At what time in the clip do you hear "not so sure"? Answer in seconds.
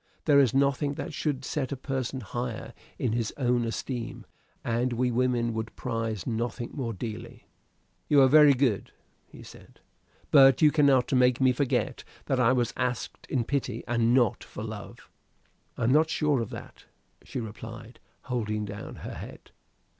15.91-16.41